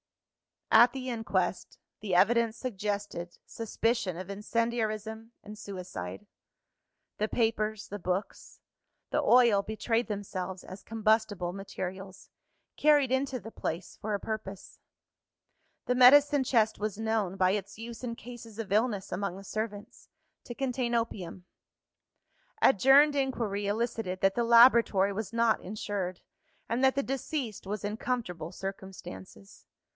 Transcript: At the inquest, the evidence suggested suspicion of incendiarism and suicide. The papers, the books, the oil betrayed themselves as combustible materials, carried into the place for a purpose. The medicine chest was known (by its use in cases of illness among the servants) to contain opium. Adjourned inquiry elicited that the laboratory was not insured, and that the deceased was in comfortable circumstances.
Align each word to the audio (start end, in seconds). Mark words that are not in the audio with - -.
At 0.71 0.93
the 0.93 1.09
inquest, 1.09 1.77
the 1.99 2.15
evidence 2.15 2.57
suggested 2.57 3.37
suspicion 3.45 4.15
of 4.17 4.29
incendiarism 4.31 5.31
and 5.43 5.59
suicide. 5.59 6.25
The 7.19 7.27
papers, 7.27 7.89
the 7.89 7.99
books, 7.99 8.61
the 9.11 9.21
oil 9.21 9.61
betrayed 9.61 10.07
themselves 10.07 10.63
as 10.63 10.81
combustible 10.81 11.51
materials, 11.53 12.29
carried 12.77 13.11
into 13.11 13.37
the 13.39 13.51
place 13.51 13.97
for 14.01 14.15
a 14.15 14.19
purpose. 14.19 14.79
The 15.85 15.93
medicine 15.93 16.45
chest 16.45 16.79
was 16.79 16.97
known 16.97 17.35
(by 17.35 17.51
its 17.51 17.77
use 17.77 18.01
in 18.03 18.15
cases 18.15 18.57
of 18.57 18.71
illness 18.71 19.11
among 19.11 19.35
the 19.35 19.43
servants) 19.43 20.07
to 20.45 20.55
contain 20.55 20.95
opium. 20.95 21.45
Adjourned 22.59 23.15
inquiry 23.15 23.67
elicited 23.67 24.21
that 24.21 24.33
the 24.35 24.45
laboratory 24.45 25.11
was 25.13 25.31
not 25.33 25.59
insured, 25.61 26.21
and 26.69 26.81
that 26.83 26.95
the 26.95 27.03
deceased 27.03 27.67
was 27.67 27.83
in 27.83 27.97
comfortable 27.97 28.51
circumstances. 28.51 29.67